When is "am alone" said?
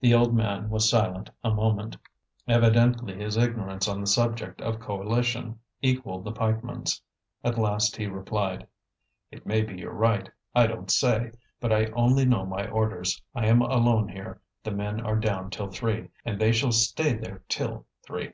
13.46-14.08